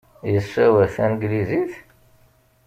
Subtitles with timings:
[0.33, 1.73] Yessawal tanglizit?